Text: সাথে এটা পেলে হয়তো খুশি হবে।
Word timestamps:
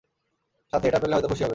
সাথে 0.73 0.85
এটা 0.87 0.99
পেলে 0.99 1.13
হয়তো 1.15 1.27
খুশি 1.27 1.43
হবে। 1.43 1.49